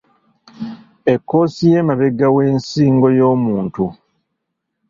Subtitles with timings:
[1.13, 3.85] Ekkoosi y'emabega w’ensingo y'omuntu.